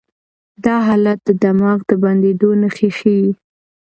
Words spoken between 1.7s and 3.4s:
د بندېدو نښې ښيي.